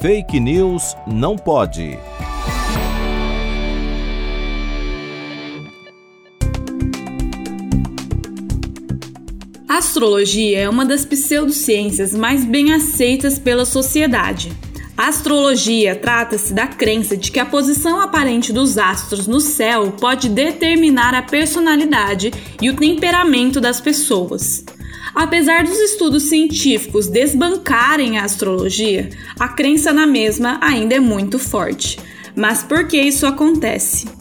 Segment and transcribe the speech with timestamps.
[0.00, 1.98] Fake News não pode.
[9.68, 14.50] A astrologia é uma das pseudociências mais bem aceitas pela sociedade.
[15.00, 20.28] A astrologia trata-se da crença de que a posição aparente dos astros no céu pode
[20.28, 22.30] determinar a personalidade
[22.60, 24.62] e o temperamento das pessoas.
[25.14, 29.08] Apesar dos estudos científicos desbancarem a astrologia,
[29.38, 31.98] a crença na mesma ainda é muito forte.
[32.36, 34.19] Mas por que isso acontece?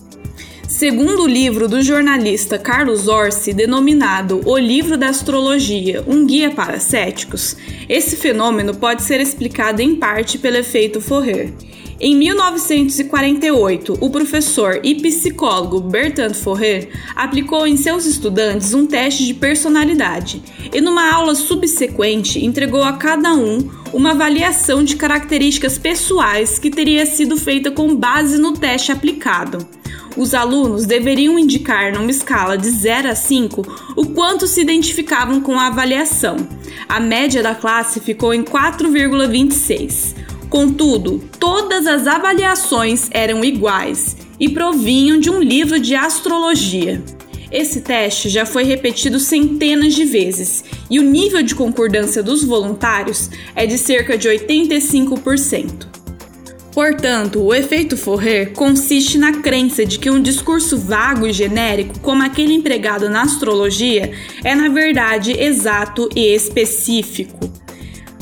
[0.69, 6.79] Segundo o livro do jornalista Carlos Orsi, denominado O Livro da Astrologia, um guia para
[6.79, 7.57] céticos,
[7.89, 11.51] esse fenômeno pode ser explicado em parte pelo efeito Fourier.
[11.99, 19.33] Em 1948, o professor e psicólogo Bertrand Fourier aplicou em seus estudantes um teste de
[19.33, 20.39] personalidade
[20.71, 27.07] e, numa aula subsequente, entregou a cada um uma avaliação de características pessoais que teria
[27.07, 29.67] sido feita com base no teste aplicado.
[30.19, 35.57] Os alunos deveriam indicar, numa escala de 0 a 5, o quanto se identificavam com
[35.57, 36.35] a avaliação.
[36.89, 40.15] A média da classe ficou em 4,26.
[40.49, 47.01] Contudo, todas as avaliações eram iguais e provinham de um livro de astrologia.
[47.49, 53.29] Esse teste já foi repetido centenas de vezes e o nível de concordância dos voluntários
[53.55, 55.88] é de cerca de 85%.
[56.71, 62.23] Portanto, o efeito Fourier consiste na crença de que um discurso vago e genérico, como
[62.23, 64.11] aquele empregado na astrologia,
[64.43, 67.51] é na verdade exato e específico.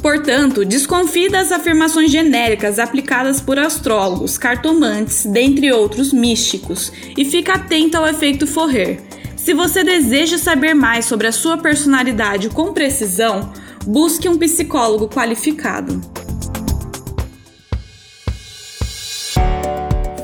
[0.01, 7.97] Portanto, desconfie das afirmações genéricas aplicadas por astrólogos, cartomantes, dentre outros místicos, e fique atento
[7.97, 9.01] ao efeito Fourier.
[9.35, 13.51] Se você deseja saber mais sobre a sua personalidade com precisão,
[13.85, 15.99] busque um psicólogo qualificado.